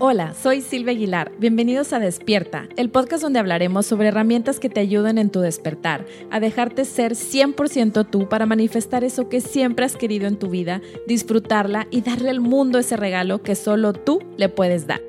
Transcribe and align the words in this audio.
Hola, 0.00 0.32
soy 0.40 0.60
Silvia 0.60 0.92
Aguilar. 0.92 1.32
Bienvenidos 1.40 1.92
a 1.92 1.98
Despierta, 1.98 2.68
el 2.76 2.88
podcast 2.88 3.20
donde 3.20 3.40
hablaremos 3.40 3.84
sobre 3.84 4.08
herramientas 4.08 4.60
que 4.60 4.68
te 4.68 4.78
ayuden 4.78 5.18
en 5.18 5.28
tu 5.28 5.40
despertar, 5.40 6.06
a 6.30 6.38
dejarte 6.38 6.84
ser 6.84 7.14
100% 7.14 8.08
tú 8.08 8.28
para 8.28 8.46
manifestar 8.46 9.02
eso 9.02 9.28
que 9.28 9.40
siempre 9.40 9.84
has 9.84 9.96
querido 9.96 10.28
en 10.28 10.38
tu 10.38 10.50
vida, 10.50 10.80
disfrutarla 11.08 11.88
y 11.90 12.02
darle 12.02 12.30
al 12.30 12.38
mundo 12.38 12.78
ese 12.78 12.96
regalo 12.96 13.42
que 13.42 13.56
solo 13.56 13.92
tú 13.92 14.20
le 14.36 14.48
puedes 14.48 14.86
dar. 14.86 15.00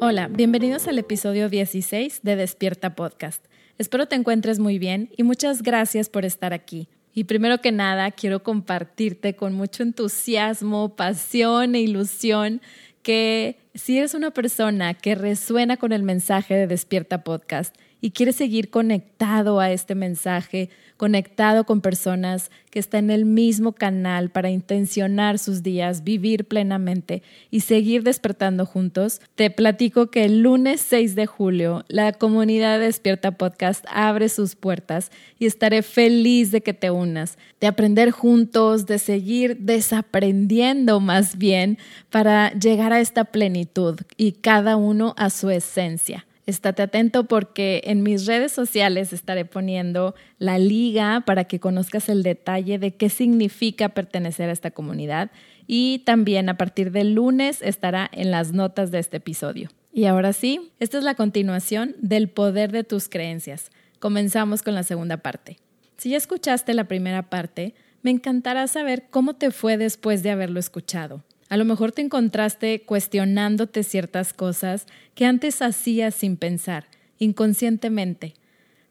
Hola, 0.00 0.28
bienvenidos 0.28 0.86
al 0.86 1.00
episodio 1.00 1.48
16 1.48 2.20
de 2.22 2.36
Despierta 2.36 2.94
Podcast. 2.94 3.44
Espero 3.76 4.06
te 4.06 4.14
encuentres 4.14 4.60
muy 4.60 4.78
bien 4.78 5.10
y 5.16 5.24
muchas 5.24 5.62
gracias 5.62 6.08
por 6.08 6.24
estar 6.24 6.52
aquí. 6.52 6.86
Y 7.12 7.24
primero 7.24 7.58
que 7.58 7.72
nada, 7.72 8.12
quiero 8.12 8.44
compartirte 8.44 9.34
con 9.34 9.54
mucho 9.54 9.82
entusiasmo, 9.82 10.94
pasión 10.94 11.74
e 11.74 11.80
ilusión 11.80 12.60
que 13.02 13.56
si 13.78 13.96
eres 13.98 14.14
una 14.14 14.32
persona 14.32 14.92
que 14.94 15.14
resuena 15.14 15.76
con 15.76 15.92
el 15.92 16.02
mensaje 16.02 16.54
de 16.54 16.66
Despierta 16.66 17.22
Podcast 17.22 17.74
y 18.00 18.10
quieres 18.10 18.36
seguir 18.36 18.70
conectado 18.70 19.60
a 19.60 19.70
este 19.70 19.94
mensaje, 19.94 20.70
conectado 20.96 21.64
con 21.64 21.80
personas 21.80 22.50
que 22.70 22.78
están 22.78 23.04
en 23.04 23.10
el 23.10 23.24
mismo 23.24 23.72
canal 23.72 24.30
para 24.30 24.50
intencionar 24.50 25.38
sus 25.38 25.62
días, 25.62 26.04
vivir 26.04 26.44
plenamente 26.44 27.22
y 27.50 27.60
seguir 27.60 28.02
despertando 28.02 28.66
juntos, 28.66 29.20
te 29.34 29.50
platico 29.50 30.10
que 30.10 30.24
el 30.24 30.42
lunes 30.42 30.80
6 30.82 31.14
de 31.14 31.26
julio 31.26 31.84
la 31.88 32.12
comunidad 32.12 32.80
Despierta 32.80 33.32
Podcast 33.32 33.84
abre 33.90 34.28
sus 34.28 34.54
puertas 34.54 35.10
y 35.38 35.46
estaré 35.46 35.82
feliz 35.82 36.50
de 36.50 36.60
que 36.60 36.74
te 36.74 36.90
unas, 36.90 37.38
de 37.60 37.66
aprender 37.66 38.10
juntos, 38.10 38.86
de 38.86 38.98
seguir 38.98 39.58
desaprendiendo 39.58 41.00
más 41.00 41.38
bien 41.38 41.78
para 42.10 42.52
llegar 42.52 42.92
a 42.92 43.00
esta 43.00 43.24
plenitud 43.24 44.00
y 44.16 44.32
cada 44.32 44.76
uno 44.76 45.14
a 45.16 45.30
su 45.30 45.50
esencia. 45.50 46.27
Estate 46.48 46.80
atento 46.80 47.24
porque 47.24 47.82
en 47.84 48.02
mis 48.02 48.24
redes 48.24 48.52
sociales 48.52 49.12
estaré 49.12 49.44
poniendo 49.44 50.14
la 50.38 50.58
liga 50.58 51.22
para 51.26 51.44
que 51.44 51.60
conozcas 51.60 52.08
el 52.08 52.22
detalle 52.22 52.78
de 52.78 52.94
qué 52.94 53.10
significa 53.10 53.90
pertenecer 53.90 54.48
a 54.48 54.54
esta 54.54 54.70
comunidad 54.70 55.30
y 55.66 55.98
también 56.06 56.48
a 56.48 56.56
partir 56.56 56.90
del 56.90 57.12
lunes 57.12 57.60
estará 57.60 58.08
en 58.14 58.30
las 58.30 58.52
notas 58.52 58.90
de 58.90 58.98
este 58.98 59.18
episodio. 59.18 59.68
Y 59.92 60.06
ahora 60.06 60.32
sí, 60.32 60.72
esta 60.80 60.96
es 60.96 61.04
la 61.04 61.16
continuación 61.16 61.94
del 62.00 62.30
poder 62.30 62.72
de 62.72 62.82
tus 62.82 63.10
creencias. 63.10 63.70
Comenzamos 63.98 64.62
con 64.62 64.74
la 64.74 64.84
segunda 64.84 65.18
parte. 65.18 65.58
Si 65.98 66.08
ya 66.08 66.16
escuchaste 66.16 66.72
la 66.72 66.84
primera 66.84 67.28
parte, 67.28 67.74
me 68.00 68.10
encantará 68.10 68.66
saber 68.68 69.08
cómo 69.10 69.36
te 69.36 69.50
fue 69.50 69.76
después 69.76 70.22
de 70.22 70.30
haberlo 70.30 70.60
escuchado. 70.60 71.24
A 71.48 71.56
lo 71.56 71.64
mejor 71.64 71.92
te 71.92 72.02
encontraste 72.02 72.82
cuestionándote 72.82 73.82
ciertas 73.82 74.32
cosas 74.32 74.86
que 75.14 75.24
antes 75.24 75.62
hacías 75.62 76.14
sin 76.14 76.36
pensar, 76.36 76.86
inconscientemente. 77.18 78.34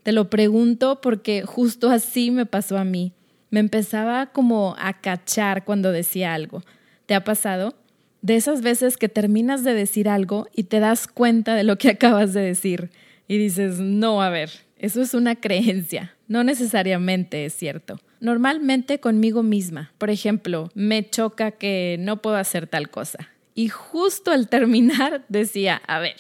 Te 0.04 0.12
lo 0.12 0.30
pregunto 0.30 1.00
porque 1.02 1.44
justo 1.44 1.90
así 1.90 2.32
me 2.32 2.46
pasó 2.46 2.78
a 2.78 2.84
mí. 2.84 3.14
Me 3.50 3.60
empezaba 3.60 4.28
como 4.28 4.76
a 4.80 5.00
cachar 5.02 5.66
cuando 5.66 5.92
decía 5.92 6.34
algo. 6.34 6.64
¿Te 7.06 7.14
ha 7.14 7.24
pasado? 7.24 7.76
De 8.22 8.36
esas 8.36 8.62
veces 8.62 8.98
que 8.98 9.08
terminas 9.08 9.64
de 9.64 9.74
decir 9.74 10.10
algo 10.10 10.48
y 10.54 10.64
te 10.64 10.80
das 10.80 11.08
cuenta 11.08 11.56
de 11.56 11.64
lo 11.64 11.78
que 11.78 11.90
acabas 11.92 12.34
de 12.34 12.42
decir 12.42 12.90
y 13.28 13.38
dices, 13.38 13.80
no, 13.80 14.22
a 14.22 14.30
ver, 14.30 14.50
eso 14.80 15.02
es 15.02 15.14
una 15.14 15.36
creencia, 15.36 16.16
no 16.28 16.44
necesariamente 16.44 17.46
es 17.46 17.54
cierto 17.54 18.00
normalmente 18.20 19.00
conmigo 19.00 19.44
misma. 19.44 19.92
Por 19.98 20.10
ejemplo, 20.10 20.70
me 20.74 21.08
choca 21.10 21.52
que 21.52 21.98
no 22.00 22.22
puedo 22.22 22.38
hacer 22.38 22.68
tal 22.68 22.90
cosa. 22.90 23.30
Y 23.56 23.70
justo 23.70 24.32
al 24.32 24.50
terminar 24.50 25.26
decía, 25.30 25.82
a 25.88 26.00
ver, 26.00 26.16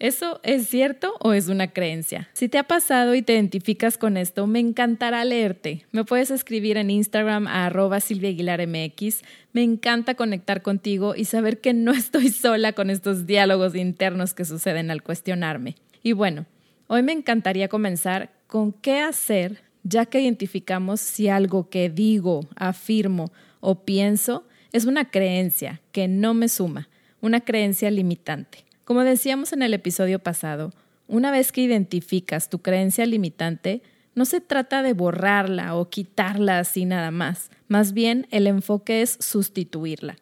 ¿Eso 0.00 0.38
es 0.44 0.68
cierto 0.68 1.16
o 1.18 1.32
es 1.32 1.48
una 1.48 1.72
creencia? 1.72 2.28
Si 2.32 2.48
te 2.48 2.56
ha 2.56 2.62
pasado 2.62 3.16
y 3.16 3.22
te 3.22 3.32
identificas 3.32 3.98
con 3.98 4.16
esto, 4.16 4.46
me 4.46 4.60
encantará 4.60 5.24
leerte. 5.24 5.86
Me 5.90 6.04
puedes 6.04 6.30
escribir 6.30 6.76
en 6.76 6.88
Instagram 6.88 7.48
a 7.48 7.66
arroba 7.66 7.98
MX. 7.98 9.22
Me 9.52 9.64
encanta 9.64 10.14
conectar 10.14 10.62
contigo 10.62 11.16
y 11.16 11.24
saber 11.24 11.60
que 11.60 11.72
no 11.72 11.90
estoy 11.94 12.28
sola 12.28 12.74
con 12.74 12.90
estos 12.90 13.26
diálogos 13.26 13.74
internos 13.74 14.34
que 14.34 14.44
suceden 14.44 14.92
al 14.92 15.02
cuestionarme. 15.02 15.74
Y 16.04 16.12
bueno, 16.12 16.46
hoy 16.88 17.02
me 17.02 17.12
encantaría 17.12 17.68
comenzar 17.68 18.32
con 18.46 18.72
qué 18.72 18.98
hacer 19.00 19.62
ya 19.84 20.06
que 20.06 20.20
identificamos 20.20 21.00
si 21.00 21.28
algo 21.28 21.70
que 21.70 21.88
digo, 21.88 22.40
afirmo 22.56 23.30
o 23.60 23.84
pienso 23.84 24.44
es 24.72 24.84
una 24.84 25.10
creencia 25.10 25.80
que 25.92 26.08
no 26.08 26.34
me 26.34 26.48
suma, 26.48 26.88
una 27.20 27.40
creencia 27.40 27.90
limitante. 27.90 28.64
Como 28.84 29.02
decíamos 29.02 29.52
en 29.52 29.62
el 29.62 29.74
episodio 29.74 30.18
pasado, 30.18 30.72
una 31.06 31.30
vez 31.30 31.52
que 31.52 31.62
identificas 31.62 32.50
tu 32.50 32.60
creencia 32.60 33.06
limitante, 33.06 33.82
no 34.14 34.24
se 34.24 34.40
trata 34.40 34.82
de 34.82 34.92
borrarla 34.92 35.74
o 35.74 35.88
quitarla 35.88 36.58
así 36.58 36.84
nada 36.84 37.10
más, 37.10 37.50
más 37.68 37.92
bien 37.92 38.26
el 38.30 38.46
enfoque 38.46 39.00
es 39.02 39.16
sustituirla. 39.20 40.16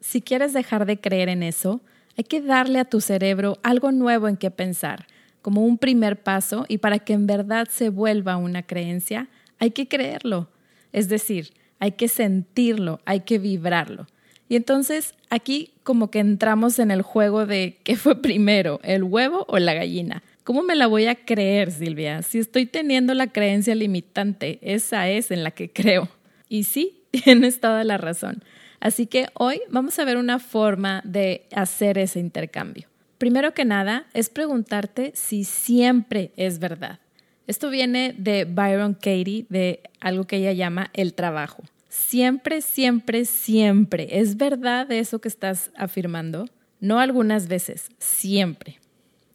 Si 0.00 0.20
quieres 0.22 0.52
dejar 0.52 0.86
de 0.86 1.00
creer 1.00 1.28
en 1.28 1.42
eso, 1.42 1.80
hay 2.16 2.24
que 2.24 2.40
darle 2.40 2.78
a 2.78 2.86
tu 2.86 3.00
cerebro 3.00 3.58
algo 3.62 3.92
nuevo 3.92 4.26
en 4.26 4.36
qué 4.36 4.50
pensar, 4.50 5.06
como 5.46 5.64
un 5.64 5.78
primer 5.78 6.24
paso 6.24 6.66
y 6.66 6.78
para 6.78 6.98
que 6.98 7.12
en 7.12 7.28
verdad 7.28 7.68
se 7.70 7.88
vuelva 7.88 8.36
una 8.36 8.64
creencia, 8.64 9.28
hay 9.60 9.70
que 9.70 9.86
creerlo. 9.86 10.50
Es 10.92 11.08
decir, 11.08 11.52
hay 11.78 11.92
que 11.92 12.08
sentirlo, 12.08 12.98
hay 13.04 13.20
que 13.20 13.38
vibrarlo. 13.38 14.08
Y 14.48 14.56
entonces 14.56 15.14
aquí 15.30 15.70
como 15.84 16.10
que 16.10 16.18
entramos 16.18 16.80
en 16.80 16.90
el 16.90 17.02
juego 17.02 17.46
de 17.46 17.78
qué 17.84 17.94
fue 17.94 18.20
primero, 18.22 18.80
el 18.82 19.04
huevo 19.04 19.46
o 19.46 19.60
la 19.60 19.74
gallina. 19.74 20.24
¿Cómo 20.42 20.64
me 20.64 20.74
la 20.74 20.88
voy 20.88 21.06
a 21.06 21.14
creer, 21.14 21.70
Silvia? 21.70 22.22
Si 22.22 22.40
estoy 22.40 22.66
teniendo 22.66 23.14
la 23.14 23.28
creencia 23.28 23.76
limitante, 23.76 24.58
esa 24.62 25.08
es 25.08 25.30
en 25.30 25.44
la 25.44 25.52
que 25.52 25.70
creo. 25.70 26.08
Y 26.48 26.64
sí, 26.64 27.04
tienes 27.12 27.60
toda 27.60 27.84
la 27.84 27.98
razón. 27.98 28.42
Así 28.80 29.06
que 29.06 29.28
hoy 29.34 29.60
vamos 29.70 29.96
a 30.00 30.04
ver 30.04 30.16
una 30.16 30.40
forma 30.40 31.02
de 31.04 31.46
hacer 31.52 31.98
ese 31.98 32.18
intercambio. 32.18 32.88
Primero 33.18 33.54
que 33.54 33.64
nada, 33.64 34.06
es 34.12 34.28
preguntarte 34.28 35.12
si 35.14 35.44
siempre 35.44 36.32
es 36.36 36.58
verdad. 36.58 37.00
Esto 37.46 37.70
viene 37.70 38.14
de 38.18 38.44
Byron 38.44 38.94
Katie, 38.94 39.46
de 39.48 39.80
algo 40.00 40.24
que 40.24 40.36
ella 40.36 40.52
llama 40.52 40.90
el 40.92 41.14
trabajo. 41.14 41.62
Siempre, 41.88 42.60
siempre, 42.60 43.24
siempre. 43.24 44.18
¿Es 44.18 44.36
verdad 44.36 44.90
eso 44.92 45.20
que 45.20 45.28
estás 45.28 45.70
afirmando? 45.76 46.46
No 46.80 46.98
algunas 46.98 47.48
veces, 47.48 47.88
siempre. 47.98 48.78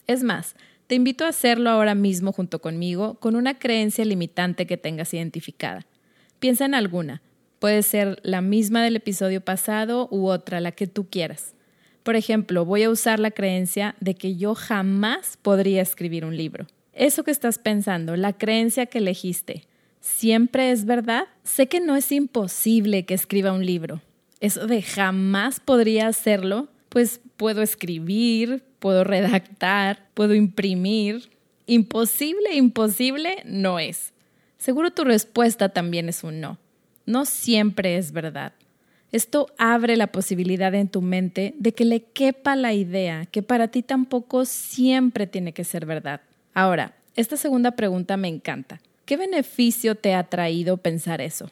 Es 0.06 0.22
más, 0.22 0.54
te 0.86 0.94
invito 0.94 1.24
a 1.24 1.28
hacerlo 1.28 1.70
ahora 1.70 1.94
mismo 1.94 2.32
junto 2.32 2.60
conmigo 2.60 3.14
con 3.14 3.34
una 3.34 3.58
creencia 3.58 4.04
limitante 4.04 4.66
que 4.66 4.76
tengas 4.76 5.12
identificada. 5.14 5.86
Piensa 6.38 6.66
en 6.66 6.74
alguna. 6.74 7.22
Puede 7.58 7.82
ser 7.82 8.20
la 8.22 8.42
misma 8.42 8.82
del 8.82 8.96
episodio 8.96 9.40
pasado 9.40 10.08
u 10.10 10.26
otra, 10.26 10.60
la 10.60 10.72
que 10.72 10.86
tú 10.86 11.08
quieras. 11.08 11.54
Por 12.02 12.16
ejemplo, 12.16 12.64
voy 12.64 12.82
a 12.82 12.90
usar 12.90 13.20
la 13.20 13.30
creencia 13.30 13.94
de 14.00 14.14
que 14.14 14.36
yo 14.36 14.54
jamás 14.54 15.38
podría 15.40 15.82
escribir 15.82 16.24
un 16.24 16.36
libro. 16.36 16.66
Eso 16.92 17.24
que 17.24 17.30
estás 17.30 17.58
pensando, 17.58 18.16
la 18.16 18.32
creencia 18.32 18.86
que 18.86 18.98
elegiste, 18.98 19.64
¿siempre 20.00 20.72
es 20.72 20.84
verdad? 20.84 21.24
Sé 21.44 21.68
que 21.68 21.80
no 21.80 21.96
es 21.96 22.12
imposible 22.12 23.04
que 23.04 23.14
escriba 23.14 23.52
un 23.52 23.64
libro. 23.64 24.02
Eso 24.40 24.66
de 24.66 24.82
jamás 24.82 25.60
podría 25.60 26.08
hacerlo, 26.08 26.68
pues 26.88 27.20
puedo 27.36 27.62
escribir, 27.62 28.64
puedo 28.80 29.04
redactar, 29.04 30.08
puedo 30.14 30.34
imprimir. 30.34 31.30
Imposible, 31.66 32.54
imposible 32.54 33.42
no 33.44 33.78
es. 33.78 34.12
Seguro 34.58 34.90
tu 34.90 35.04
respuesta 35.04 35.68
también 35.68 36.08
es 36.08 36.24
un 36.24 36.40
no. 36.40 36.58
No 37.06 37.24
siempre 37.24 37.96
es 37.96 38.12
verdad. 38.12 38.52
Esto 39.12 39.48
abre 39.58 39.96
la 39.96 40.06
posibilidad 40.06 40.74
en 40.74 40.88
tu 40.88 41.02
mente 41.02 41.54
de 41.58 41.72
que 41.72 41.84
le 41.84 42.02
quepa 42.02 42.56
la 42.56 42.72
idea 42.72 43.26
que 43.26 43.42
para 43.42 43.68
ti 43.68 43.82
tampoco 43.82 44.46
siempre 44.46 45.26
tiene 45.26 45.52
que 45.52 45.64
ser 45.64 45.84
verdad. 45.84 46.22
Ahora, 46.54 46.96
esta 47.14 47.36
segunda 47.36 47.72
pregunta 47.72 48.16
me 48.16 48.28
encanta. 48.28 48.80
¿Qué 49.04 49.18
beneficio 49.18 49.96
te 49.96 50.14
ha 50.14 50.24
traído 50.24 50.78
pensar 50.78 51.20
eso? 51.20 51.50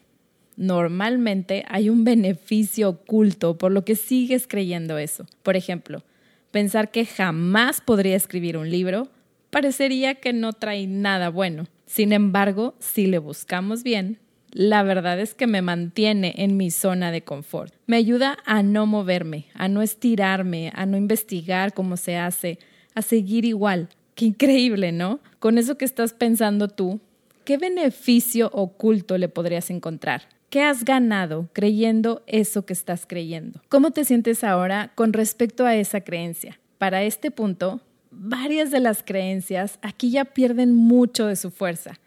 Normalmente 0.57 1.65
hay 1.69 1.91
un 1.91 2.03
beneficio 2.05 2.89
oculto 2.89 3.59
por 3.59 3.73
lo 3.73 3.85
que 3.85 3.95
sigues 3.95 4.47
creyendo 4.47 4.97
eso. 4.97 5.27
Por 5.43 5.57
ejemplo, 5.57 6.03
pensar 6.51 6.91
que 6.91 7.05
jamás 7.05 7.83
podría 7.83 8.17
escribir 8.17 8.57
un 8.57 8.71
libro 8.71 9.09
parecería 9.51 10.15
que 10.15 10.33
no 10.33 10.53
trae 10.53 10.87
nada 10.87 11.29
bueno. 11.29 11.67
Sin 11.87 12.13
embargo, 12.13 12.75
si 12.79 13.07
le 13.07 13.19
buscamos 13.19 13.83
bien, 13.83 14.19
la 14.53 14.83
verdad 14.83 15.21
es 15.21 15.35
que 15.35 15.47
me 15.47 15.63
mantiene 15.63 16.35
en 16.39 16.57
mi 16.57 16.71
zona 16.71 17.11
de 17.11 17.23
confort. 17.23 17.75
Me 17.87 17.97
ayuda 17.97 18.39
a 18.45 18.63
no 18.63 18.87
moverme, 18.87 19.47
a 19.55 19.69
no 19.69 19.83
estirarme, 19.83 20.73
a 20.75 20.87
no 20.87 20.97
investigar 20.97 21.75
cómo 21.75 21.97
se 21.97 22.17
hace, 22.17 22.59
a 22.95 23.03
seguir 23.03 23.45
igual. 23.45 23.89
Qué 24.15 24.27
increíble, 24.27 24.93
¿no? 24.93 25.21
Con 25.39 25.59
eso 25.59 25.79
que 25.79 25.85
estás 25.85 26.13
pensando 26.13 26.69
tú, 26.69 27.01
¿qué 27.45 27.59
beneficio 27.59 28.51
oculto 28.53 29.19
le 29.19 29.29
podrías 29.29 29.71
encontrar? 29.71 30.23
¿Qué 30.51 30.63
has 30.63 30.85
ganado 30.85 31.49
creyendo 31.53 32.23
eso 32.27 32.67
que 32.67 32.73
estás 32.73 33.07
creyendo? 33.07 33.63
¿Cómo 33.69 33.93
te 33.93 34.05
sientes 34.05 34.43
ahora 34.43 34.93
con 34.97 35.13
respecto 35.13 35.65
a 35.65 35.77
esa 35.77 36.01
creencia? 36.01 36.59
para 36.81 37.03
este 37.03 37.31
punto, 37.31 37.83
varias 38.11 38.71
de 38.71 38.81
las 38.81 39.03
creencias 39.03 39.79
aquí 39.83 40.11
ya 40.11 40.25
pierden 40.25 40.75
mucho 40.75 41.27
de 41.27 41.37
su 41.37 41.51
fuerza. 41.51 42.01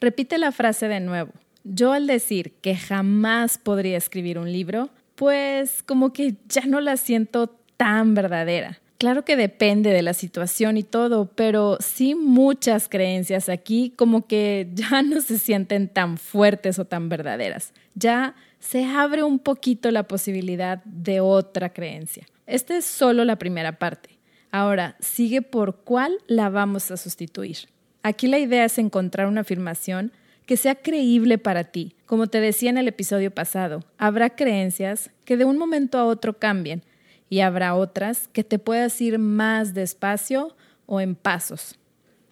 Repite 0.00 0.38
la 0.38 0.50
frase 0.50 0.88
de 0.88 0.98
nuevo. 0.98 1.30
Yo 1.64 1.92
al 1.92 2.06
decir 2.06 2.52
que 2.60 2.76
jamás 2.76 3.58
podría 3.58 3.96
escribir 3.96 4.38
un 4.38 4.52
libro, 4.52 4.90
pues 5.14 5.82
como 5.82 6.12
que 6.12 6.36
ya 6.46 6.66
no 6.66 6.80
la 6.80 6.96
siento 6.96 7.48
tan 7.76 8.14
verdadera. 8.14 8.80
Claro 8.98 9.24
que 9.24 9.36
depende 9.36 9.90
de 9.90 10.02
la 10.02 10.14
situación 10.14 10.76
y 10.76 10.82
todo, 10.82 11.26
pero 11.34 11.78
sí 11.80 12.14
muchas 12.14 12.88
creencias 12.88 13.48
aquí 13.48 13.92
como 13.96 14.26
que 14.26 14.68
ya 14.74 15.02
no 15.02 15.20
se 15.20 15.38
sienten 15.38 15.88
tan 15.88 16.18
fuertes 16.18 16.78
o 16.78 16.84
tan 16.84 17.08
verdaderas. 17.08 17.72
Ya 17.94 18.34
se 18.60 18.84
abre 18.84 19.22
un 19.22 19.38
poquito 19.38 19.90
la 19.90 20.04
posibilidad 20.04 20.82
de 20.84 21.20
otra 21.20 21.72
creencia. 21.72 22.26
Esta 22.46 22.76
es 22.76 22.84
solo 22.84 23.24
la 23.24 23.36
primera 23.36 23.78
parte. 23.78 24.10
Ahora, 24.50 24.96
sigue 25.00 25.42
por 25.42 25.76
cuál 25.80 26.18
la 26.26 26.48
vamos 26.48 26.90
a 26.90 26.96
sustituir. 26.96 27.56
Aquí 28.02 28.26
la 28.26 28.38
idea 28.38 28.64
es 28.64 28.78
encontrar 28.78 29.26
una 29.26 29.40
afirmación 29.40 30.12
que 30.46 30.56
sea 30.56 30.74
creíble 30.74 31.38
para 31.38 31.64
ti. 31.64 31.94
Como 32.06 32.26
te 32.26 32.40
decía 32.40 32.70
en 32.70 32.78
el 32.78 32.88
episodio 32.88 33.30
pasado, 33.30 33.84
habrá 33.98 34.30
creencias 34.30 35.10
que 35.24 35.36
de 35.36 35.44
un 35.44 35.58
momento 35.58 35.98
a 35.98 36.04
otro 36.04 36.38
cambien 36.38 36.82
y 37.30 37.40
habrá 37.40 37.74
otras 37.74 38.28
que 38.28 38.44
te 38.44 38.58
puedas 38.58 39.00
ir 39.00 39.18
más 39.18 39.74
despacio 39.74 40.54
o 40.86 41.00
en 41.00 41.14
pasos. 41.14 41.78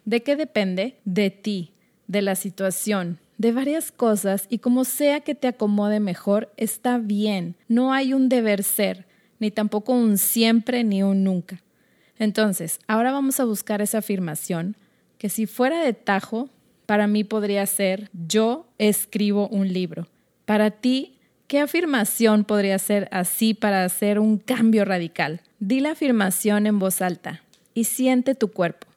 ¿De 0.05 0.23
qué 0.23 0.37
depende? 0.37 0.97
De 1.05 1.31
ti, 1.31 1.73
de 2.06 2.23
la 2.23 2.35
situación, 2.35 3.19
de 3.38 3.53
varias 3.53 3.91
cosas 3.93 4.47
y 4.49 4.59
como 4.59 4.85
sea 4.85 5.20
que 5.20 5.35
te 5.35 5.49
acomode 5.49 6.00
mejor, 6.00 6.53
está 6.56 6.99
bien. 6.99 7.56
No 7.69 7.93
hay 7.93 8.12
un 8.12 8.29
deber 8.29 8.62
ser, 8.62 9.06
ni 9.38 9.50
tampoco 9.50 9.93
un 9.93 10.19
siempre 10.19 10.85
ni 10.85 11.03
un 11.03 11.25
nunca. 11.25 11.62
Entonces, 12.19 12.79
ahora 12.87 13.11
vamos 13.11 13.41
a 13.41 13.44
buscar 13.44 13.81
esa 13.81 13.99
afirmación 13.99 14.76
que 15.19 15.29
si 15.29 15.47
fuera 15.47 15.82
de 15.82 15.93
tajo, 15.93 16.50
para 16.92 17.06
mí 17.06 17.24
podría 17.24 17.64
ser 17.64 18.10
yo 18.12 18.66
escribo 18.76 19.48
un 19.48 19.72
libro. 19.72 20.08
Para 20.44 20.70
ti, 20.70 21.14
¿qué 21.46 21.60
afirmación 21.60 22.44
podría 22.44 22.78
ser 22.78 23.08
así 23.12 23.54
para 23.54 23.86
hacer 23.86 24.18
un 24.18 24.36
cambio 24.36 24.84
radical? 24.84 25.40
Di 25.58 25.80
la 25.80 25.92
afirmación 25.92 26.66
en 26.66 26.78
voz 26.78 27.00
alta 27.00 27.40
y 27.72 27.84
siente 27.84 28.34
tu 28.34 28.48
cuerpo, 28.48 28.88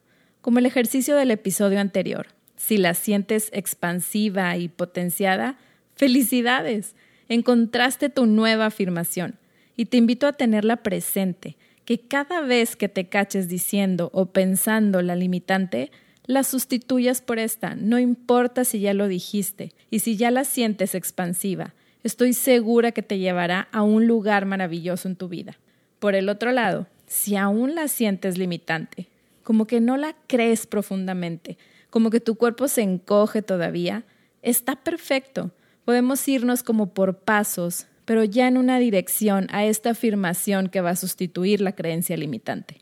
como 0.42 0.58
el 0.58 0.66
ejercicio 0.66 1.16
del 1.16 1.30
episodio 1.30 1.80
anterior. 1.80 2.26
Si 2.58 2.76
la 2.76 2.92
sientes 2.92 3.48
expansiva 3.54 4.54
y 4.58 4.68
potenciada, 4.68 5.56
felicidades, 5.94 6.96
encontraste 7.30 8.10
tu 8.10 8.26
nueva 8.26 8.66
afirmación 8.66 9.36
y 9.74 9.86
te 9.86 9.96
invito 9.96 10.26
a 10.26 10.34
tenerla 10.34 10.82
presente 10.82 11.56
que 11.86 12.00
cada 12.00 12.42
vez 12.42 12.76
que 12.76 12.90
te 12.90 13.08
caches 13.08 13.48
diciendo 13.48 14.10
o 14.12 14.26
pensando 14.26 15.00
la 15.00 15.16
limitante, 15.16 15.90
la 16.26 16.42
sustituyas 16.42 17.20
por 17.20 17.38
esta, 17.38 17.74
no 17.74 17.98
importa 17.98 18.64
si 18.64 18.80
ya 18.80 18.94
lo 18.94 19.08
dijiste 19.08 19.72
y 19.90 20.00
si 20.00 20.16
ya 20.16 20.30
la 20.30 20.44
sientes 20.44 20.94
expansiva, 20.94 21.74
estoy 22.02 22.32
segura 22.32 22.92
que 22.92 23.02
te 23.02 23.18
llevará 23.18 23.68
a 23.72 23.82
un 23.82 24.06
lugar 24.06 24.44
maravilloso 24.44 25.08
en 25.08 25.16
tu 25.16 25.28
vida. 25.28 25.58
Por 25.98 26.14
el 26.14 26.28
otro 26.28 26.52
lado, 26.52 26.86
si 27.06 27.36
aún 27.36 27.74
la 27.74 27.88
sientes 27.88 28.38
limitante, 28.38 29.08
como 29.42 29.66
que 29.66 29.80
no 29.80 29.96
la 29.96 30.16
crees 30.26 30.66
profundamente, 30.66 31.56
como 31.90 32.10
que 32.10 32.20
tu 32.20 32.34
cuerpo 32.34 32.66
se 32.68 32.82
encoge 32.82 33.42
todavía, 33.42 34.04
está 34.42 34.76
perfecto. 34.76 35.52
Podemos 35.84 36.26
irnos 36.26 36.62
como 36.62 36.92
por 36.92 37.18
pasos, 37.18 37.86
pero 38.04 38.24
ya 38.24 38.48
en 38.48 38.56
una 38.56 38.78
dirección 38.78 39.46
a 39.50 39.64
esta 39.64 39.90
afirmación 39.90 40.68
que 40.68 40.80
va 40.80 40.90
a 40.90 40.96
sustituir 40.96 41.60
la 41.60 41.72
creencia 41.72 42.16
limitante. 42.16 42.78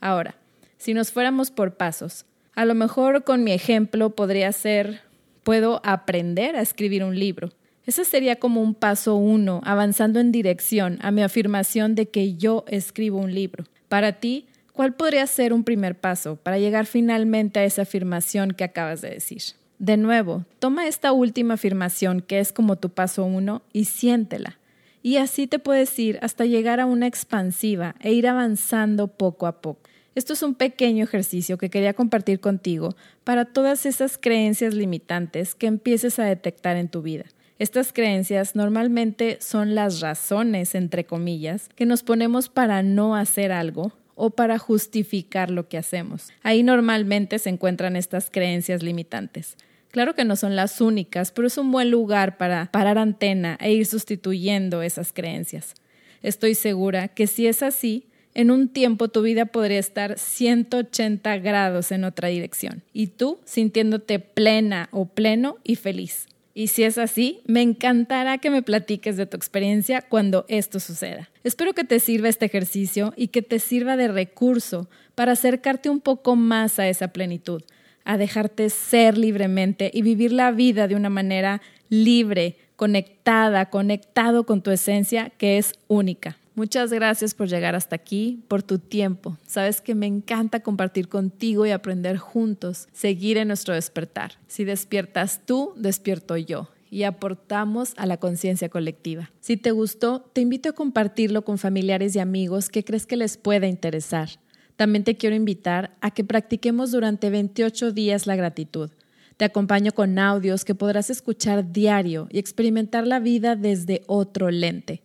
Ahora, 0.00 0.36
si 0.78 0.94
nos 0.94 1.12
fuéramos 1.12 1.50
por 1.50 1.76
pasos, 1.76 2.24
a 2.54 2.64
lo 2.64 2.74
mejor 2.74 3.24
con 3.24 3.44
mi 3.44 3.52
ejemplo 3.52 4.10
podría 4.10 4.52
ser, 4.52 5.00
puedo 5.42 5.80
aprender 5.84 6.56
a 6.56 6.60
escribir 6.60 7.04
un 7.04 7.18
libro. 7.18 7.50
Ese 7.84 8.04
sería 8.04 8.36
como 8.36 8.62
un 8.62 8.74
paso 8.74 9.16
uno, 9.16 9.60
avanzando 9.64 10.20
en 10.20 10.30
dirección 10.30 10.98
a 11.02 11.10
mi 11.10 11.22
afirmación 11.22 11.94
de 11.94 12.08
que 12.08 12.34
yo 12.36 12.64
escribo 12.68 13.18
un 13.18 13.34
libro. 13.34 13.64
Para 13.88 14.20
ti, 14.20 14.46
¿cuál 14.72 14.94
podría 14.94 15.26
ser 15.26 15.52
un 15.52 15.64
primer 15.64 15.98
paso 15.98 16.36
para 16.36 16.58
llegar 16.58 16.86
finalmente 16.86 17.58
a 17.58 17.64
esa 17.64 17.82
afirmación 17.82 18.52
que 18.52 18.64
acabas 18.64 19.00
de 19.00 19.10
decir? 19.10 19.42
De 19.80 19.96
nuevo, 19.96 20.44
toma 20.60 20.86
esta 20.86 21.10
última 21.10 21.54
afirmación 21.54 22.20
que 22.20 22.38
es 22.38 22.52
como 22.52 22.76
tu 22.76 22.90
paso 22.90 23.24
uno 23.24 23.62
y 23.72 23.86
siéntela. 23.86 24.58
Y 25.02 25.16
así 25.16 25.48
te 25.48 25.58
puedes 25.58 25.98
ir 25.98 26.20
hasta 26.22 26.44
llegar 26.44 26.78
a 26.78 26.86
una 26.86 27.08
expansiva 27.08 27.96
e 27.98 28.12
ir 28.12 28.28
avanzando 28.28 29.08
poco 29.08 29.48
a 29.48 29.60
poco. 29.60 29.80
Esto 30.14 30.34
es 30.34 30.42
un 30.42 30.54
pequeño 30.54 31.04
ejercicio 31.04 31.56
que 31.56 31.70
quería 31.70 31.94
compartir 31.94 32.38
contigo 32.38 32.94
para 33.24 33.46
todas 33.46 33.86
esas 33.86 34.18
creencias 34.18 34.74
limitantes 34.74 35.54
que 35.54 35.66
empieces 35.66 36.18
a 36.18 36.24
detectar 36.24 36.76
en 36.76 36.88
tu 36.88 37.00
vida. 37.00 37.24
Estas 37.58 37.92
creencias 37.92 38.54
normalmente 38.54 39.38
son 39.40 39.74
las 39.74 40.00
razones, 40.00 40.74
entre 40.74 41.04
comillas, 41.04 41.70
que 41.76 41.86
nos 41.86 42.02
ponemos 42.02 42.48
para 42.48 42.82
no 42.82 43.16
hacer 43.16 43.52
algo 43.52 43.92
o 44.14 44.30
para 44.30 44.58
justificar 44.58 45.50
lo 45.50 45.68
que 45.68 45.78
hacemos. 45.78 46.28
Ahí 46.42 46.62
normalmente 46.62 47.38
se 47.38 47.48
encuentran 47.48 47.96
estas 47.96 48.28
creencias 48.30 48.82
limitantes. 48.82 49.56
Claro 49.90 50.14
que 50.14 50.24
no 50.24 50.36
son 50.36 50.56
las 50.56 50.80
únicas, 50.80 51.32
pero 51.32 51.46
es 51.46 51.56
un 51.56 51.70
buen 51.70 51.90
lugar 51.90 52.36
para 52.36 52.70
parar 52.70 52.98
antena 52.98 53.56
e 53.60 53.72
ir 53.72 53.86
sustituyendo 53.86 54.82
esas 54.82 55.12
creencias. 55.12 55.74
Estoy 56.22 56.54
segura 56.54 57.08
que 57.08 57.26
si 57.26 57.46
es 57.46 57.62
así, 57.62 58.06
en 58.34 58.50
un 58.50 58.68
tiempo 58.68 59.08
tu 59.08 59.22
vida 59.22 59.46
podría 59.46 59.78
estar 59.78 60.18
180 60.18 61.38
grados 61.38 61.92
en 61.92 62.04
otra 62.04 62.28
dirección 62.28 62.82
y 62.92 63.08
tú 63.08 63.38
sintiéndote 63.44 64.18
plena 64.18 64.88
o 64.92 65.06
pleno 65.06 65.58
y 65.64 65.76
feliz. 65.76 66.26
Y 66.54 66.66
si 66.66 66.84
es 66.84 66.98
así, 66.98 67.40
me 67.46 67.62
encantará 67.62 68.38
que 68.38 68.50
me 68.50 68.62
platiques 68.62 69.16
de 69.16 69.26
tu 69.26 69.36
experiencia 69.36 70.02
cuando 70.02 70.44
esto 70.48 70.80
suceda. 70.80 71.30
Espero 71.44 71.72
que 71.72 71.84
te 71.84 71.98
sirva 71.98 72.28
este 72.28 72.44
ejercicio 72.44 73.14
y 73.16 73.28
que 73.28 73.40
te 73.40 73.58
sirva 73.58 73.96
de 73.96 74.08
recurso 74.08 74.88
para 75.14 75.32
acercarte 75.32 75.88
un 75.88 76.00
poco 76.00 76.36
más 76.36 76.78
a 76.78 76.88
esa 76.88 77.08
plenitud 77.08 77.62
a 78.04 78.16
dejarte 78.16 78.70
ser 78.70 79.18
libremente 79.18 79.90
y 79.92 80.02
vivir 80.02 80.32
la 80.32 80.50
vida 80.50 80.88
de 80.88 80.96
una 80.96 81.10
manera 81.10 81.62
libre, 81.88 82.56
conectada, 82.76 83.70
conectado 83.70 84.44
con 84.44 84.62
tu 84.62 84.70
esencia 84.70 85.30
que 85.30 85.58
es 85.58 85.74
única. 85.88 86.38
Muchas 86.54 86.92
gracias 86.92 87.32
por 87.32 87.48
llegar 87.48 87.74
hasta 87.74 87.96
aquí, 87.96 88.42
por 88.46 88.62
tu 88.62 88.78
tiempo. 88.78 89.38
Sabes 89.46 89.80
que 89.80 89.94
me 89.94 90.06
encanta 90.06 90.60
compartir 90.60 91.08
contigo 91.08 91.64
y 91.64 91.70
aprender 91.70 92.18
juntos, 92.18 92.88
seguir 92.92 93.38
en 93.38 93.48
nuestro 93.48 93.74
despertar. 93.74 94.32
Si 94.48 94.64
despiertas 94.64 95.40
tú, 95.46 95.72
despierto 95.76 96.36
yo 96.36 96.68
y 96.90 97.04
aportamos 97.04 97.94
a 97.96 98.04
la 98.04 98.18
conciencia 98.18 98.68
colectiva. 98.68 99.30
Si 99.40 99.56
te 99.56 99.70
gustó, 99.70 100.28
te 100.34 100.42
invito 100.42 100.68
a 100.68 100.74
compartirlo 100.74 101.42
con 101.42 101.56
familiares 101.56 102.14
y 102.14 102.18
amigos 102.18 102.68
que 102.68 102.84
crees 102.84 103.06
que 103.06 103.16
les 103.16 103.38
pueda 103.38 103.66
interesar. 103.66 104.28
También 104.76 105.04
te 105.04 105.16
quiero 105.16 105.34
invitar 105.34 105.96
a 106.02 106.10
que 106.10 106.22
practiquemos 106.22 106.90
durante 106.90 107.30
28 107.30 107.92
días 107.92 108.26
la 108.26 108.36
gratitud. 108.36 108.90
Te 109.38 109.46
acompaño 109.46 109.92
con 109.92 110.18
audios 110.18 110.66
que 110.66 110.74
podrás 110.74 111.08
escuchar 111.08 111.72
diario 111.72 112.28
y 112.30 112.38
experimentar 112.38 113.06
la 113.06 113.20
vida 113.20 113.56
desde 113.56 114.02
otro 114.06 114.50
lente. 114.50 115.02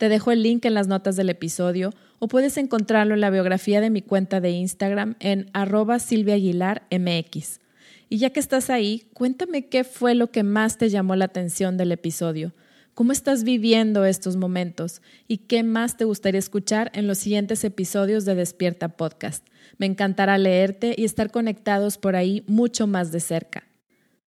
Te 0.00 0.08
dejo 0.08 0.32
el 0.32 0.42
link 0.42 0.64
en 0.64 0.72
las 0.72 0.88
notas 0.88 1.14
del 1.16 1.28
episodio 1.28 1.92
o 2.20 2.26
puedes 2.26 2.56
encontrarlo 2.56 3.12
en 3.12 3.20
la 3.20 3.28
biografía 3.28 3.82
de 3.82 3.90
mi 3.90 4.00
cuenta 4.00 4.40
de 4.40 4.48
Instagram 4.48 5.14
en 5.20 5.50
arroba 5.52 5.98
silviaaguilarmx. 5.98 7.60
Y 8.08 8.16
ya 8.16 8.30
que 8.30 8.40
estás 8.40 8.70
ahí, 8.70 9.10
cuéntame 9.12 9.66
qué 9.66 9.84
fue 9.84 10.14
lo 10.14 10.30
que 10.30 10.42
más 10.42 10.78
te 10.78 10.88
llamó 10.88 11.16
la 11.16 11.26
atención 11.26 11.76
del 11.76 11.92
episodio. 11.92 12.54
¿Cómo 12.94 13.12
estás 13.12 13.44
viviendo 13.44 14.06
estos 14.06 14.36
momentos? 14.36 15.02
¿Y 15.28 15.36
qué 15.36 15.62
más 15.64 15.98
te 15.98 16.06
gustaría 16.06 16.38
escuchar 16.38 16.90
en 16.94 17.06
los 17.06 17.18
siguientes 17.18 17.62
episodios 17.62 18.24
de 18.24 18.36
Despierta 18.36 18.88
Podcast? 18.88 19.46
Me 19.76 19.84
encantará 19.84 20.38
leerte 20.38 20.94
y 20.96 21.04
estar 21.04 21.30
conectados 21.30 21.98
por 21.98 22.16
ahí 22.16 22.42
mucho 22.46 22.86
más 22.86 23.12
de 23.12 23.20
cerca. 23.20 23.69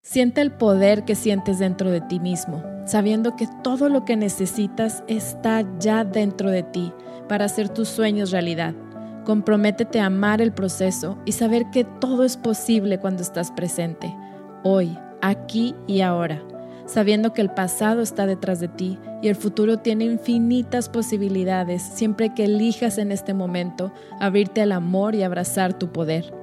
Siente 0.05 0.41
el 0.41 0.51
poder 0.51 1.05
que 1.05 1.15
sientes 1.15 1.59
dentro 1.59 1.89
de 1.89 2.01
ti 2.01 2.19
mismo, 2.19 2.61
sabiendo 2.85 3.37
que 3.37 3.47
todo 3.63 3.87
lo 3.87 4.03
que 4.03 4.17
necesitas 4.17 5.01
está 5.07 5.63
ya 5.79 6.03
dentro 6.03 6.51
de 6.51 6.61
ti 6.61 6.91
para 7.29 7.45
hacer 7.45 7.69
tus 7.69 7.87
sueños 7.87 8.29
realidad. 8.29 8.75
Comprométete 9.23 10.01
a 10.01 10.07
amar 10.07 10.41
el 10.41 10.51
proceso 10.51 11.17
y 11.23 11.31
saber 11.31 11.71
que 11.71 11.85
todo 11.85 12.25
es 12.25 12.35
posible 12.35 12.99
cuando 12.99 13.21
estás 13.21 13.49
presente, 13.51 14.13
hoy, 14.63 14.97
aquí 15.21 15.73
y 15.87 16.01
ahora 16.01 16.43
sabiendo 16.85 17.33
que 17.33 17.41
el 17.41 17.49
pasado 17.49 18.01
está 18.01 18.25
detrás 18.25 18.59
de 18.59 18.67
ti 18.67 18.99
y 19.21 19.29
el 19.29 19.35
futuro 19.35 19.77
tiene 19.77 20.03
infinitas 20.03 20.89
posibilidades 20.89 21.81
siempre 21.81 22.33
que 22.33 22.43
elijas 22.45 22.97
en 22.97 23.11
este 23.11 23.33
momento 23.33 23.93
abrirte 24.19 24.61
al 24.61 24.73
amor 24.73 25.15
y 25.15 25.23
abrazar 25.23 25.73
tu 25.73 25.91
poder. 25.91 26.42